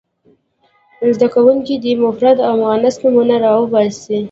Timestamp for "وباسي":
3.57-4.17